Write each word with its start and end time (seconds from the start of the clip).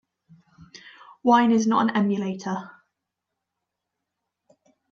Wine 1.21 1.51
is 1.51 1.67
not 1.67 1.87
an 1.87 1.95
emulator. 1.95 2.71